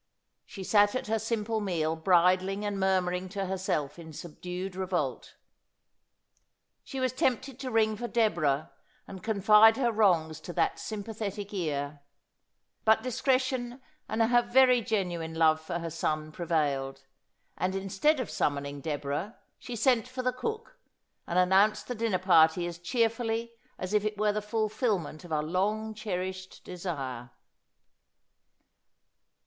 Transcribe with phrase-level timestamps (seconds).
[0.47, 5.35] She sat at her simple meal bridling and murmuring to herself in subdued revolt.
[6.83, 8.71] She was tempted to ring for Deborah
[9.07, 11.99] and confide her wrongs to that sympathetic ear;
[12.83, 13.79] but discretion
[14.09, 17.03] and her very genuine love for her son prevailed;
[17.55, 20.79] and instead of summoning Deborah, she sent for the cook,
[21.27, 25.43] and announced the dinner party as cheerfully as if it were the fulfilment of a
[25.43, 27.29] long cherished desire.